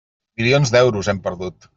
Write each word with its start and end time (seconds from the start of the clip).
Milions 0.41 0.71
d'euros, 0.75 1.09
hem 1.13 1.21
perdut. 1.29 1.69